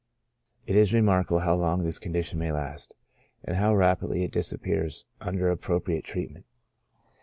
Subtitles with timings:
[0.65, 2.95] It is remarkable how long this condition may last,
[3.43, 6.45] and how rapidly it disap pears under appropriate treatment.